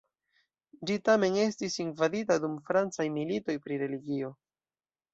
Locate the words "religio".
3.87-4.37